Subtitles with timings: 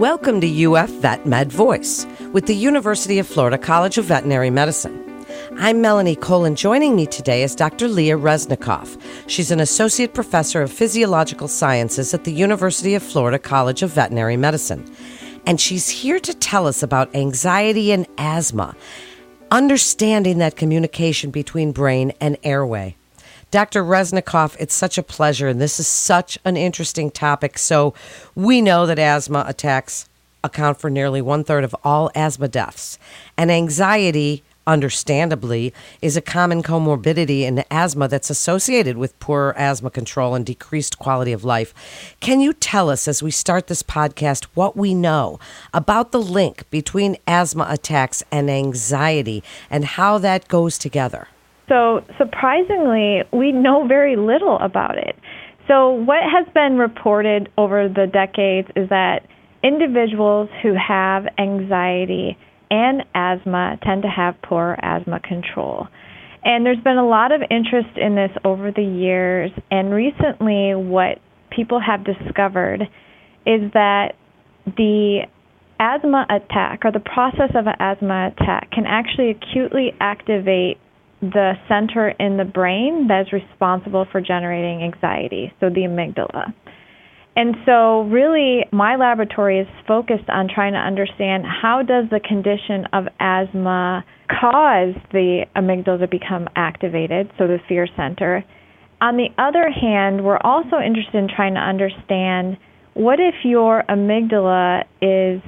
[0.00, 5.26] Welcome to UF Vet Med Voice with the University of Florida College of Veterinary Medicine.
[5.58, 7.86] I'm Melanie Cole, and joining me today is Dr.
[7.86, 8.98] Leah Reznikov.
[9.26, 14.38] She's an associate professor of physiological sciences at the University of Florida College of Veterinary
[14.38, 14.90] Medicine.
[15.44, 18.74] And she's here to tell us about anxiety and asthma,
[19.50, 22.96] understanding that communication between brain and airway.
[23.50, 23.82] Dr.
[23.82, 27.58] Reznikov, it's such a pleasure, and this is such an interesting topic.
[27.58, 27.94] So,
[28.36, 30.08] we know that asthma attacks
[30.44, 32.96] account for nearly one third of all asthma deaths,
[33.36, 40.36] and anxiety, understandably, is a common comorbidity in asthma that's associated with poor asthma control
[40.36, 42.14] and decreased quality of life.
[42.20, 45.40] Can you tell us, as we start this podcast, what we know
[45.74, 51.26] about the link between asthma attacks and anxiety and how that goes together?
[51.70, 55.14] So, surprisingly, we know very little about it.
[55.68, 59.20] So, what has been reported over the decades is that
[59.62, 62.36] individuals who have anxiety
[62.72, 65.86] and asthma tend to have poor asthma control.
[66.42, 69.52] And there's been a lot of interest in this over the years.
[69.70, 71.18] And recently, what
[71.54, 72.82] people have discovered
[73.46, 74.14] is that
[74.66, 75.20] the
[75.78, 80.78] asthma attack or the process of an asthma attack can actually acutely activate
[81.20, 86.52] the center in the brain that is responsible for generating anxiety, so the amygdala.
[87.36, 92.86] And so really my laboratory is focused on trying to understand how does the condition
[92.92, 98.44] of asthma cause the amygdala to become activated, so the fear center.
[99.00, 102.58] On the other hand, we're also interested in trying to understand
[102.94, 105.40] what if your amygdala is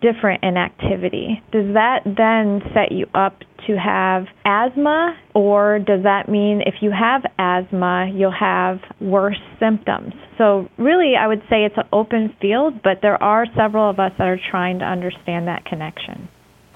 [0.00, 1.42] different in activity?
[1.52, 6.90] Does that then set you up to have asthma, or does that mean if you
[6.90, 10.12] have asthma, you'll have worse symptoms?
[10.38, 14.12] So, really, I would say it's an open field, but there are several of us
[14.18, 16.28] that are trying to understand that connection.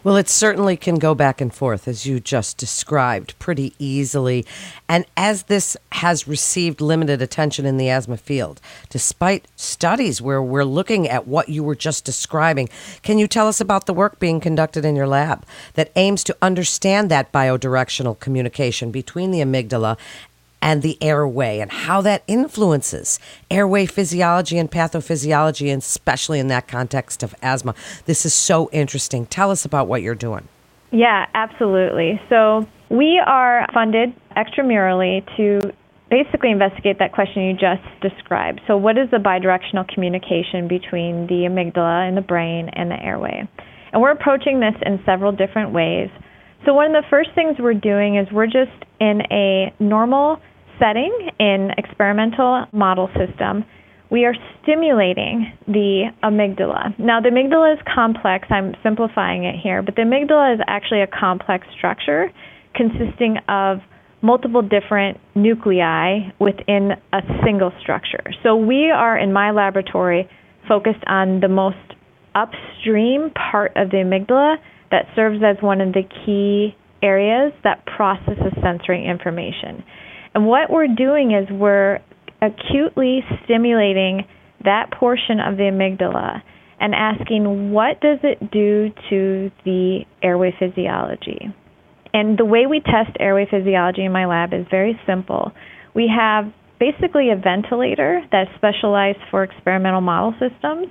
[0.03, 4.47] Well, it certainly can go back and forth, as you just described, pretty easily.
[4.89, 10.65] And as this has received limited attention in the asthma field, despite studies where we're
[10.65, 12.71] looking at what you were just describing,
[13.03, 16.37] can you tell us about the work being conducted in your lab that aims to
[16.41, 19.99] understand that biodirectional communication between the amygdala
[20.63, 23.19] and the airway and how that influences
[23.51, 27.75] airway physiology and pathophysiology, and especially in that context of asthma.
[28.07, 29.27] This is so interesting.
[29.27, 30.49] Tell us about what you're doing.
[30.93, 32.21] Yeah, absolutely.
[32.29, 35.73] So, we are funded extramurally to
[36.11, 38.61] basically investigate that question you just described.
[38.67, 43.49] So, what is the bidirectional communication between the amygdala and the brain and the airway?
[43.93, 46.11] And we're approaching this in several different ways.
[46.67, 50.41] So, one of the first things we're doing is we're just in a normal
[50.81, 53.65] setting in experimental model system,
[54.11, 56.99] we are stimulating the amygdala.
[56.99, 58.49] Now, the amygdala is complex.
[58.51, 62.33] I'm simplifying it here, but the amygdala is actually a complex structure
[62.75, 63.79] consisting of
[64.23, 68.33] multiple different nuclei within a single structure.
[68.43, 70.29] So, we are in my laboratory
[70.67, 71.77] focused on the most
[72.35, 74.57] upstream part of the amygdala
[74.91, 79.85] that serves as one of the key areas that processes sensory information.
[80.35, 81.99] And what we're doing is we're
[82.41, 84.25] acutely stimulating
[84.65, 86.43] that portion of the amygdala
[86.79, 91.55] and asking what does it do to the airway physiology.
[92.13, 95.53] And the way we test airway physiology in my lab is very simple.
[95.95, 100.89] We have basically a ventilator that's specialized for experimental model systems.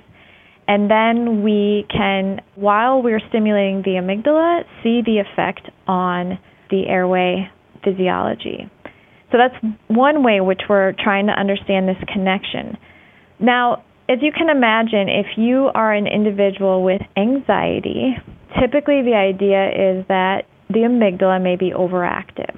[0.68, 6.38] And then we can, while we're stimulating the amygdala, see the effect on
[6.70, 7.50] the airway
[7.82, 8.70] physiology.
[9.30, 9.54] So that's
[9.88, 12.76] one way which we're trying to understand this connection.
[13.38, 18.16] Now, as you can imagine, if you are an individual with anxiety,
[18.60, 22.56] typically the idea is that the amygdala may be overactive.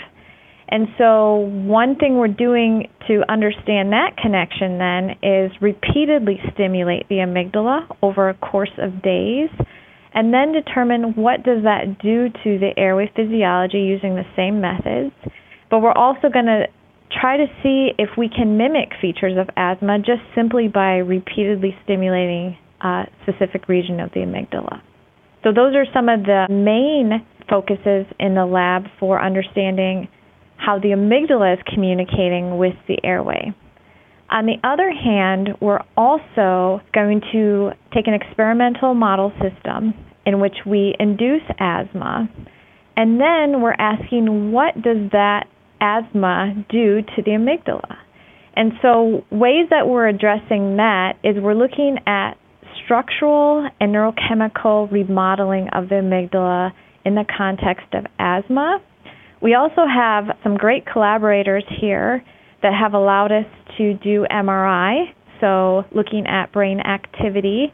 [0.68, 7.16] And so, one thing we're doing to understand that connection then is repeatedly stimulate the
[7.16, 9.50] amygdala over a course of days
[10.14, 15.12] and then determine what does that do to the airway physiology using the same methods
[15.72, 16.66] but we're also going to
[17.18, 22.58] try to see if we can mimic features of asthma just simply by repeatedly stimulating
[22.82, 24.82] a specific region of the amygdala.
[25.42, 30.08] So, those are some of the main focuses in the lab for understanding
[30.56, 33.52] how the amygdala is communicating with the airway.
[34.30, 39.94] On the other hand, we're also going to take an experimental model system
[40.26, 42.28] in which we induce asthma,
[42.94, 45.46] and then we're asking what does that
[45.82, 47.96] asthma do to the amygdala.
[48.54, 52.34] And so, ways that we're addressing that is we're looking at
[52.84, 56.72] structural and neurochemical remodeling of the amygdala
[57.04, 58.78] in the context of asthma.
[59.40, 62.22] We also have some great collaborators here
[62.62, 63.46] that have allowed us
[63.78, 65.06] to do MRI,
[65.40, 67.72] so looking at brain activity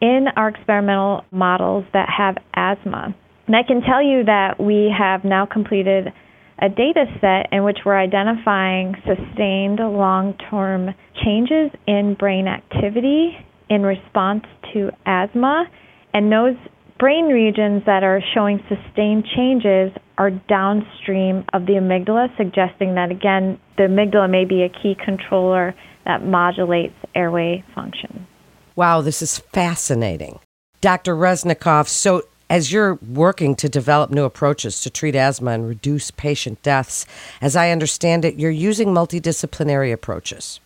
[0.00, 3.14] in our experimental models that have asthma.
[3.46, 6.12] And I can tell you that we have now completed
[6.60, 10.94] a data set in which we're identifying sustained long term
[11.24, 13.36] changes in brain activity
[13.68, 15.66] in response to asthma.
[16.14, 16.56] And those
[16.98, 23.58] brain regions that are showing sustained changes are downstream of the amygdala, suggesting that, again,
[23.76, 25.74] the amygdala may be a key controller
[26.06, 28.26] that modulates airway function.
[28.74, 30.40] Wow, this is fascinating.
[30.80, 31.14] Dr.
[31.14, 36.62] Reznikov, so as you're working to develop new approaches to treat asthma and reduce patient
[36.62, 37.06] deaths,
[37.40, 40.60] as I understand it, you're using multidisciplinary approaches.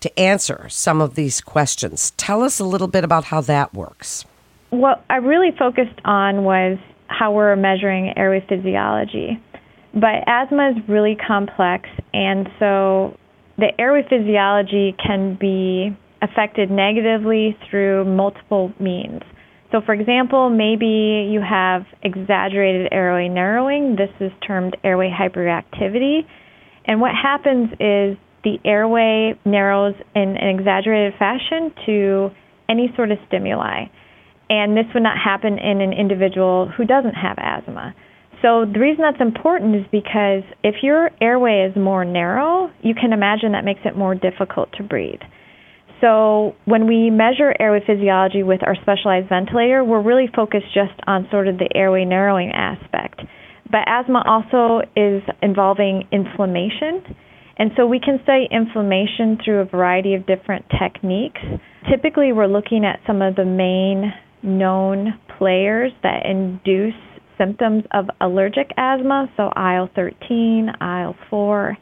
[0.00, 4.24] To answer some of these questions, tell us a little bit about how that works.
[4.70, 9.40] What I really focused on was how we're measuring airway physiology.
[9.94, 13.16] But asthma is really complex, and so
[13.58, 19.22] the airway physiology can be affected negatively through multiple means.
[19.72, 23.96] So, for example, maybe you have exaggerated airway narrowing.
[23.96, 26.20] This is termed airway hyperreactivity.
[26.84, 32.30] And what happens is the airway narrows in an exaggerated fashion to
[32.68, 33.86] any sort of stimuli.
[34.50, 37.94] And this would not happen in an individual who doesn't have asthma.
[38.42, 43.12] So, the reason that's important is because if your airway is more narrow, you can
[43.12, 45.20] imagine that makes it more difficult to breathe.
[46.00, 51.28] So when we measure airway physiology with our specialized ventilator, we're really focused just on
[51.30, 53.20] sort of the airway narrowing aspect.
[53.70, 57.02] But asthma also is involving inflammation.
[57.58, 61.40] And so we can study inflammation through a variety of different techniques.
[61.90, 64.12] Typically, we're looking at some of the main
[64.42, 66.94] known players that induce
[67.38, 71.76] symptoms of allergic asthma, so IL 13, IL 4.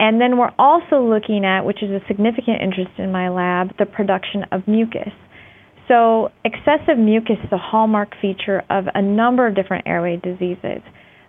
[0.00, 3.84] And then we're also looking at, which is a significant interest in my lab, the
[3.84, 5.12] production of mucus.
[5.88, 10.80] So, excessive mucus is a hallmark feature of a number of different airway diseases.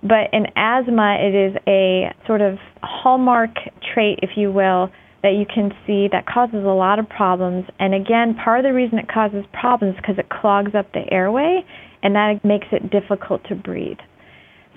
[0.02, 3.50] But in asthma, it is a sort of hallmark
[3.94, 4.90] trait, if you will,
[5.22, 7.66] that you can see that causes a lot of problems.
[7.78, 11.04] And again, part of the reason it causes problems is because it clogs up the
[11.12, 11.62] airway
[12.02, 14.00] and that makes it difficult to breathe.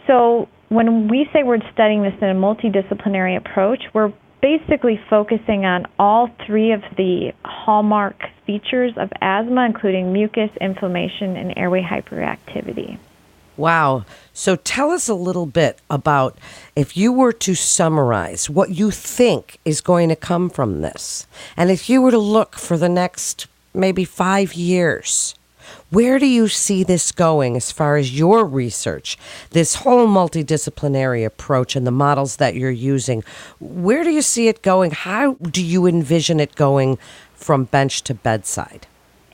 [0.06, 4.12] So, when we say we're studying this in a multidisciplinary approach, we're
[4.43, 11.56] basically focusing on all three of the hallmark features of asthma, including mucus, inflammation, and
[11.56, 12.99] airway hyperactivity.
[13.56, 14.05] Wow.
[14.32, 16.37] So tell us a little bit about
[16.75, 21.26] if you were to summarize what you think is going to come from this,
[21.56, 25.37] and if you were to look for the next maybe five years,
[25.91, 29.17] where do you see this going as far as your research,
[29.50, 33.23] this whole multidisciplinary approach and the models that you're using?
[33.61, 34.91] Where do you see it going?
[34.91, 36.99] How do you envision it going
[37.35, 38.87] from bench to bedside?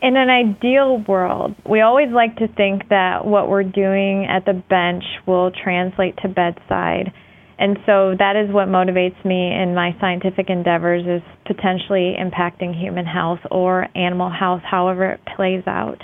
[0.02, 4.54] In an ideal world, we always like to think that what we're doing at the
[4.54, 7.12] bench will translate to bedside.
[7.58, 13.04] And so that is what motivates me in my scientific endeavors is potentially impacting human
[13.04, 16.00] health or animal health, however it plays out.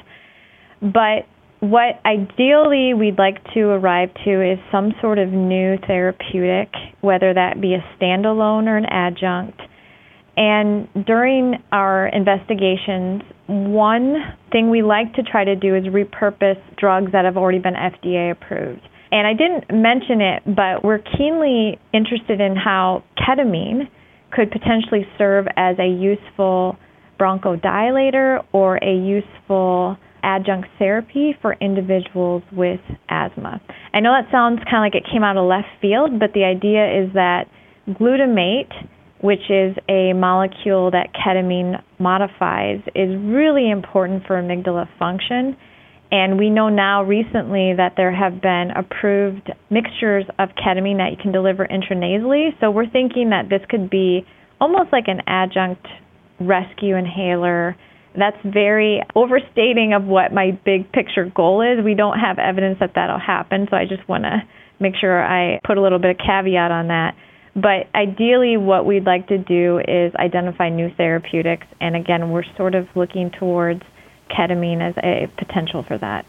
[0.93, 1.26] But
[1.61, 6.69] what ideally we'd like to arrive to is some sort of new therapeutic,
[7.00, 9.61] whether that be a standalone or an adjunct.
[10.37, 14.16] And during our investigations, one
[14.52, 18.31] thing we like to try to do is repurpose drugs that have already been FDA
[18.31, 18.83] approved.
[19.11, 23.88] And I didn't mention it, but we're keenly interested in how ketamine
[24.31, 26.76] could potentially serve as a useful
[27.19, 33.62] bronchodilator or a useful adjunct therapy for individuals with asthma.
[33.95, 36.42] I know that sounds kind of like it came out of left field, but the
[36.42, 37.47] idea is that
[37.88, 38.73] glutamate,
[39.21, 45.56] which is a molecule that ketamine modifies, is really important for amygdala function.
[46.11, 51.18] And we know now recently that there have been approved mixtures of ketamine that you
[51.23, 52.50] can deliver intranasally.
[52.61, 54.26] So we're thinking that this could be
[54.61, 55.87] almost like an adjunct
[56.40, 57.76] rescue inhaler
[58.16, 61.85] that's very overstating of what my big picture goal is.
[61.85, 64.42] We don't have evidence that that'll happen, so I just want to
[64.80, 67.14] make sure I put a little bit of caveat on that.
[67.54, 72.75] But ideally, what we'd like to do is identify new therapeutics, and again, we're sort
[72.75, 73.82] of looking towards
[74.30, 76.26] ketamine as a potential for that.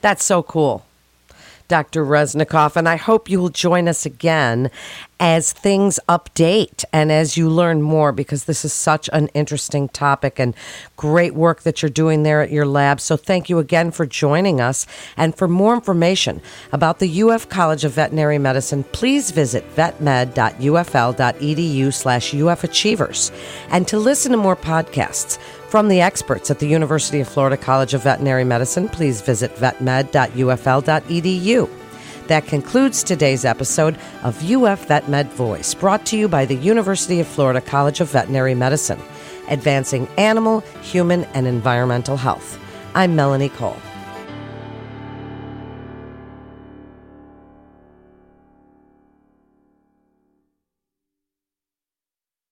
[0.00, 0.84] That's so cool.
[1.72, 2.04] Dr.
[2.04, 4.70] Reznikov, and I hope you will join us again
[5.18, 10.38] as things update and as you learn more because this is such an interesting topic
[10.38, 10.54] and
[10.98, 13.00] great work that you're doing there at your lab.
[13.00, 14.86] So thank you again for joining us.
[15.16, 20.34] And for more information about the UF College of Veterinary Medicine, please visit vetmed.ufl.edu
[21.94, 23.30] slash ufachievers.
[23.70, 25.38] And to listen to more podcasts,
[25.72, 30.10] from the experts at the University of Florida College of Veterinary Medicine, please visit vetmed.ufl.edu.
[32.26, 37.26] That concludes today's episode of UF VetMed Voice, brought to you by the University of
[37.26, 39.00] Florida College of Veterinary Medicine,
[39.48, 42.58] advancing animal, human, and environmental health.
[42.94, 43.80] I'm Melanie Cole.